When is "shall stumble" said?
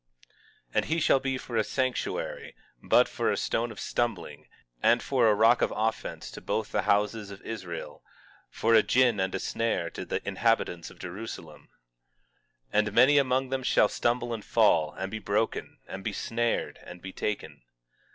13.61-14.33